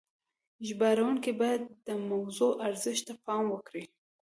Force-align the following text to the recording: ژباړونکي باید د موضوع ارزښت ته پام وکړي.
ژباړونکي 0.67 1.31
باید 1.41 1.61
د 1.87 1.89
موضوع 2.11 2.51
ارزښت 2.67 3.03
ته 3.07 3.13
پام 3.25 3.43
وکړي. 3.51 3.83